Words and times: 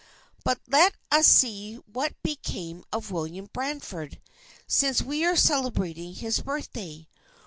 But 0.43 0.59
let 0.67 0.95
us 1.11 1.27
see 1.27 1.75
what 1.75 2.15
became 2.23 2.83
of 2.91 3.11
William 3.11 3.47
Bradford, 3.53 4.19
since 4.65 5.03
we 5.03 5.23
are 5.23 5.35
celebrating 5.35 6.15
his 6.15 6.39
birthday. 6.39 7.07